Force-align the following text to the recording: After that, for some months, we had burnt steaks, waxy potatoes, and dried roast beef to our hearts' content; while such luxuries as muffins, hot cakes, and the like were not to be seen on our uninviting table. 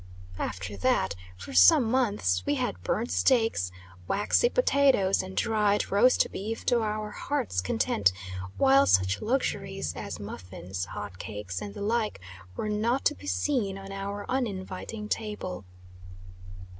After 0.39 0.75
that, 0.77 1.13
for 1.37 1.53
some 1.53 1.83
months, 1.83 2.43
we 2.43 2.55
had 2.55 2.81
burnt 2.81 3.11
steaks, 3.11 3.71
waxy 4.07 4.49
potatoes, 4.49 5.21
and 5.21 5.37
dried 5.37 5.91
roast 5.91 6.25
beef 6.31 6.65
to 6.65 6.81
our 6.81 7.11
hearts' 7.11 7.61
content; 7.61 8.11
while 8.57 8.87
such 8.87 9.21
luxuries 9.21 9.93
as 9.95 10.19
muffins, 10.19 10.85
hot 10.85 11.19
cakes, 11.19 11.61
and 11.61 11.75
the 11.75 11.83
like 11.83 12.19
were 12.55 12.67
not 12.67 13.05
to 13.05 13.13
be 13.13 13.27
seen 13.27 13.77
on 13.77 13.91
our 13.91 14.25
uninviting 14.27 15.07
table. 15.07 15.65